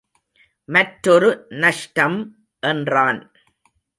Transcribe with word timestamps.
மற்றொரு 0.69 1.29
நஷ்டம் 1.49 2.17
என்றான். 2.63 3.21